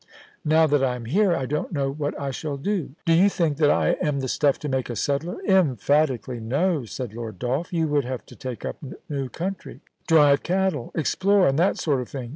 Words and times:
Now 0.43 0.65
that 0.65 0.83
I 0.83 0.95
am 0.95 1.05
here 1.05 1.33
I 1.35 1.45
don't 1.45 1.71
know 1.71 1.91
what 1.91 2.19
I 2.19 2.31
shall 2.31 2.57
do. 2.57 2.95
Do 3.05 3.13
you 3.13 3.29
think 3.29 3.57
that 3.57 3.69
I 3.69 3.89
am 4.01 4.19
the 4.19 4.27
stuff 4.27 4.57
to 4.61 4.67
make 4.67 4.89
a 4.89 4.95
settler 4.95 5.35
P' 5.43 5.49
* 5.51 5.51
Emphatically 5.53 6.39
no,' 6.39 6.85
said 6.85 7.13
Lord 7.13 7.37
Dolph. 7.37 7.71
* 7.71 7.71
You 7.71 7.87
would 7.89 8.05
have 8.05 8.25
to 8.25 8.35
take 8.35 8.65
up 8.65 8.77
new 9.07 9.29
country, 9.29 9.81
drive 10.07 10.41
cattle, 10.41 10.91
explore, 10.95 11.47
and 11.47 11.59
that 11.59 11.77
sort 11.77 12.01
of 12.01 12.09
thing. 12.09 12.29